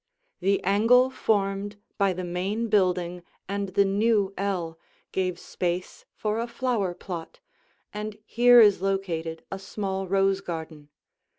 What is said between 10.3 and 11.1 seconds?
garden.